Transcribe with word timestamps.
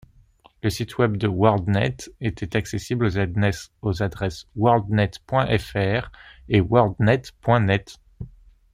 Le 0.63 0.71
site 0.71 0.97
web 0.97 1.15
de 1.17 1.27
Worldnet 1.27 1.95
était 2.21 2.57
accessible 2.57 3.05
aux 3.85 4.01
adresses 4.01 4.47
worldnet.fr 4.55 6.11
et 6.49 6.59
worldnet.net. 6.59 7.99